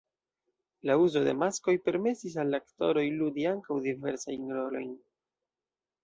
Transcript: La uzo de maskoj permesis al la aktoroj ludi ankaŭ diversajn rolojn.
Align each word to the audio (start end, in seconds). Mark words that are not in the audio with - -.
La 0.89 0.93
uzo 1.01 1.21
de 1.25 1.33
maskoj 1.41 1.75
permesis 1.89 2.37
al 2.43 2.49
la 2.53 2.59
aktoroj 2.65 3.03
ludi 3.17 3.45
ankaŭ 3.49 3.77
diversajn 3.83 4.49
rolojn. 4.57 4.89